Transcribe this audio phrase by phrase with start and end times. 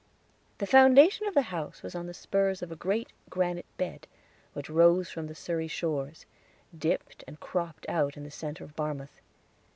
[0.57, 4.07] The foundation of the house was on the spurs of a great granite bed,
[4.53, 6.25] which rose from the Surrey shores,
[6.75, 9.21] dipped and cropped out in the center of Barmouth.